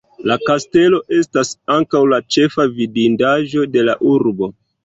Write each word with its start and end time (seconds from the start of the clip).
La 0.29 0.35
kastelo 0.49 0.99
estas 1.17 1.51
ankaŭ 1.75 2.03
la 2.13 2.21
ĉefa 2.37 2.67
vidindaĵo 2.81 3.71
de 3.77 3.89
la 3.91 3.97
urbo. 4.17 4.55